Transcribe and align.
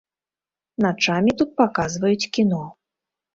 Начамі 0.85 1.35
тут 1.41 1.49
паказваюць 1.61 2.29
кіно. 2.39 2.63